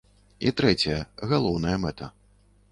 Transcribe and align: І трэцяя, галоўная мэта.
І 0.49 0.53
трэцяя, 0.61 0.97
галоўная 1.35 1.77
мэта. 1.87 2.13